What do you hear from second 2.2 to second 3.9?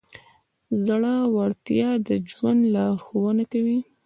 ژوند لارښوونه کوي.